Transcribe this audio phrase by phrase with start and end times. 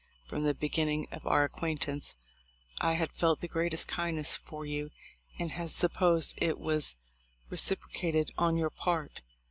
[0.25, 2.15] From the beginning of our acquaintance
[2.79, 4.89] I had felt the greatest kindness for you
[5.37, 6.97] and had sup posed it was
[7.51, 9.21] reciprocated on your part.